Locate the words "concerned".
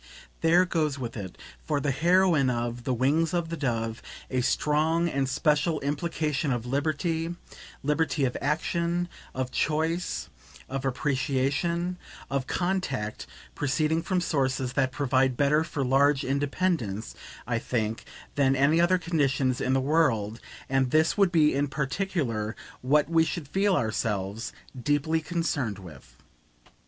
25.21-25.77